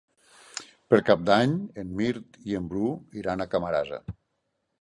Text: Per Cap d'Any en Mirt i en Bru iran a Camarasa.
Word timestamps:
Per 0.93 0.99
Cap 1.09 1.21
d'Any 1.27 1.53
en 1.83 1.93
Mirt 2.01 2.39
i 2.53 2.57
en 2.63 2.73
Bru 2.73 2.91
iran 3.23 3.47
a 3.47 3.49
Camarasa. 3.55 4.05